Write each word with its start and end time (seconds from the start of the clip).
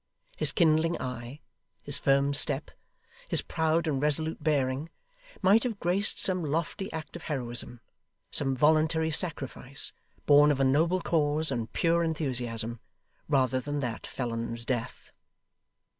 His 0.35 0.51
kindling 0.51 0.99
eye, 0.99 1.41
his 1.83 1.99
firm 1.99 2.33
step, 2.33 2.71
his 3.29 3.43
proud 3.43 3.85
and 3.85 4.01
resolute 4.01 4.43
bearing, 4.43 4.89
might 5.43 5.61
have 5.61 5.79
graced 5.79 6.17
some 6.17 6.43
lofty 6.43 6.91
act 6.91 7.15
of 7.15 7.25
heroism; 7.25 7.81
some 8.31 8.55
voluntary 8.55 9.11
sacrifice, 9.11 9.91
born 10.25 10.49
of 10.49 10.59
a 10.59 10.63
noble 10.63 11.01
cause 11.01 11.51
and 11.51 11.71
pure 11.71 12.03
enthusiasm; 12.03 12.79
rather 13.29 13.59
than 13.59 13.79
that 13.81 14.07
felon's 14.07 14.65
death. 14.65 15.11